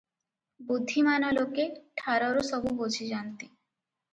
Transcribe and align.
ବୁଦ୍ଧିମାନ 0.69 1.29
ଲୋକେ 1.39 1.67
ଠାରରୁ 2.03 2.47
ସବୁ 2.51 2.75
ବୁଝିଯାନ୍ତି। 2.81 3.53